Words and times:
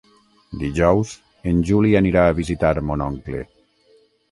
Dijous 0.61 1.11
en 1.51 1.59
Juli 1.71 1.93
anirà 2.01 2.25
a 2.29 2.33
visitar 2.41 2.73
mon 2.91 3.07
oncle. 3.11 3.47